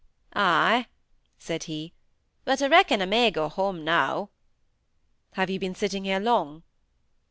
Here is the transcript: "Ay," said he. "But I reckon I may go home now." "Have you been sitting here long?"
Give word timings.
"Ay," 0.33 0.87
said 1.37 1.65
he. 1.65 1.93
"But 2.43 2.59
I 2.63 2.65
reckon 2.65 3.03
I 3.03 3.05
may 3.05 3.29
go 3.29 3.47
home 3.47 3.83
now." 3.83 4.31
"Have 5.33 5.51
you 5.51 5.59
been 5.59 5.75
sitting 5.75 6.05
here 6.05 6.19
long?" 6.19 6.63